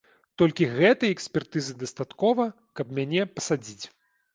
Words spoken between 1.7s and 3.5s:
дастаткова, каб мяне